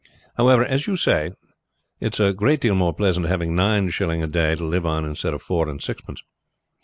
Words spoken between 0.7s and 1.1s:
you